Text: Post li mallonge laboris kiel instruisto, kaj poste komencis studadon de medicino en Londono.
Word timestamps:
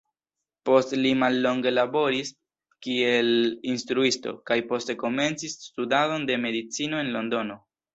Post 0.69 0.95
li 1.01 1.11
mallonge 1.23 1.73
laboris 1.73 2.33
kiel 2.87 3.31
instruisto, 3.75 4.37
kaj 4.51 4.61
poste 4.75 5.01
komencis 5.07 5.59
studadon 5.71 6.31
de 6.33 6.45
medicino 6.53 7.07
en 7.09 7.19
Londono. 7.19 7.65